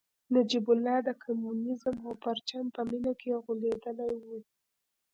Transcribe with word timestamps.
نجیب 0.33 0.65
الله 0.73 0.97
د 1.07 1.09
کمونیزم 1.23 1.95
او 2.05 2.11
پرچم 2.23 2.65
په 2.75 2.81
مینه 2.89 3.13
کې 3.21 3.31
غولېدلی 3.45 4.15
و 4.25 4.27